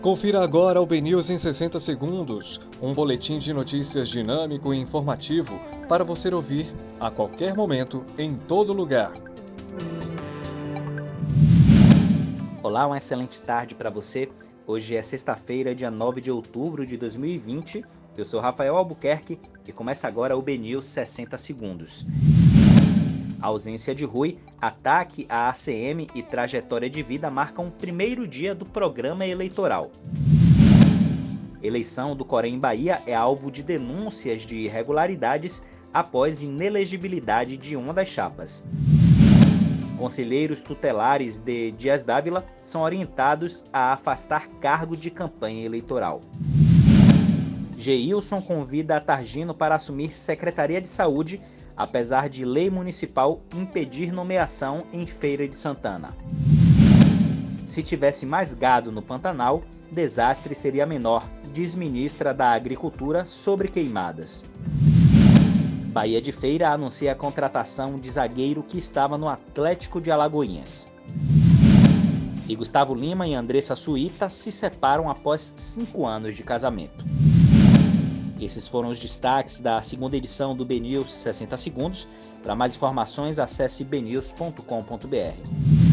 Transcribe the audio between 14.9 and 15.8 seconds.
é sexta-feira,